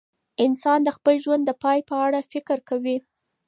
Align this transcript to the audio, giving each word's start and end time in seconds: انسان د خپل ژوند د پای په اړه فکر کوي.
انسان 0.45 0.79
د 0.83 0.89
خپل 0.97 1.15
ژوند 1.23 1.43
د 1.45 1.51
پای 1.63 1.79
په 1.89 1.95
اړه 2.05 2.19
فکر 2.31 2.57
کوي. 2.69 2.97